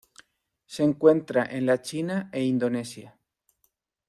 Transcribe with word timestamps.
Se 0.65 0.81
encuentra 0.81 1.45
en 1.45 1.67
la 1.67 1.79
China 1.83 2.31
e 2.33 2.43
Indonesia. 2.43 3.19